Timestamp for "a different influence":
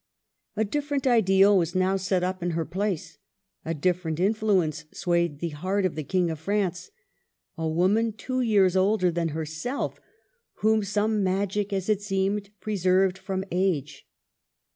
3.63-4.85